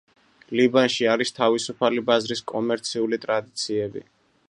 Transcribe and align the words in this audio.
ლიბანში 0.59 1.07
არის 1.15 1.33
თავისუფალი 1.41 2.05
ბაზრის 2.09 2.43
კომერციული 2.53 3.25
ტრადიციები. 3.27 4.09